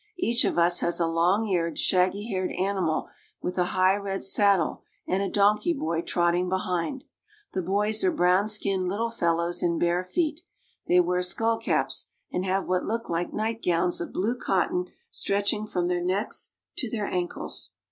[0.17, 3.09] Each of us has a long eared, shaggy haired animal
[3.43, 7.03] with a high red saddle and a donkey boy trotting behind.
[7.53, 10.41] The boys are brown skinned little fellows in bare feet.
[10.87, 15.67] They wear skull caps and have what look like night gowns of blue cotton stretching
[15.67, 17.73] from their necks to their ankles.